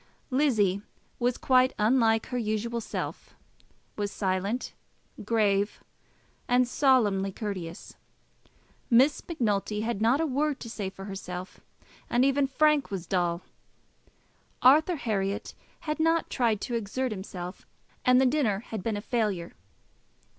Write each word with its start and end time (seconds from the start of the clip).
Lizzie 0.31 0.81
was 1.19 1.37
quite 1.37 1.75
unlike 1.77 2.25
her 2.29 2.37
usual 2.39 2.81
self, 2.81 3.35
was 3.95 4.09
silent, 4.11 4.73
grave, 5.23 5.83
and 6.47 6.67
solemnly 6.67 7.31
courteous; 7.31 7.97
Miss 8.89 9.21
Macnulty 9.27 9.81
had 9.81 10.01
not 10.01 10.19
a 10.19 10.25
word 10.25 10.59
to 10.61 10.71
say 10.71 10.89
for 10.89 11.05
herself; 11.05 11.59
and 12.09 12.25
even 12.25 12.47
Frank 12.47 12.89
was 12.89 13.05
dull. 13.05 13.43
Arthur 14.63 14.95
Herriot 14.95 15.53
had 15.81 15.99
not 15.99 16.31
tried 16.31 16.61
to 16.61 16.73
exert 16.73 17.11
himself, 17.11 17.67
and 18.03 18.19
the 18.19 18.25
dinner 18.25 18.61
had 18.61 18.81
been 18.81 18.97
a 18.97 19.01
failure. 19.01 19.53